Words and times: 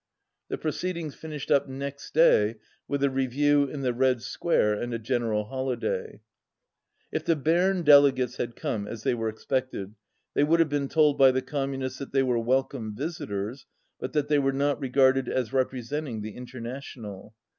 The 0.49 0.57
proceedings 0.57 1.13
finished 1.13 1.51
up 1.51 1.67
next 1.67 2.15
day 2.15 2.55
with 2.87 3.03
a 3.03 3.09
re 3.11 3.27
view 3.27 3.65
in 3.67 3.81
the 3.81 3.93
Red 3.93 4.23
Square 4.23 4.81
and 4.81 4.95
a 4.95 4.97
general 4.97 5.43
holiday. 5.43 6.21
If 7.11 7.23
the 7.23 7.35
Berne 7.35 7.83
delegates 7.83 8.37
had 8.37 8.55
come, 8.55 8.87
as 8.87 9.03
they 9.03 9.13
were 9.13 9.29
expected, 9.29 9.93
they 10.33 10.43
would 10.43 10.59
have 10.59 10.69
been 10.69 10.89
told 10.89 11.19
by 11.19 11.29
the 11.29 11.43
Com 11.43 11.73
munists 11.73 11.99
that 11.99 12.13
they 12.13 12.23
were 12.23 12.39
welcome 12.39 12.95
visitors, 12.95 13.67
but 13.99 14.13
that 14.13 14.27
they 14.27 14.39
were 14.39 14.53
not 14.53 14.79
regarded 14.79 15.29
as 15.29 15.53
representing 15.53 16.21
the 16.23 16.35
Inter 16.35 16.61
national. 16.61 17.35